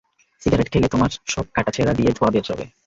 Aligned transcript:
Cigarette 0.41 0.67
খেলে 0.73 0.87
তোমার 0.87 1.11
সব 1.27 1.45
কাটা 1.55 1.71
ছেড়া 1.71 1.93
দিয়ে 1.93 2.11
ধোয়া 2.17 2.31
বেড়োবে। 2.33 2.65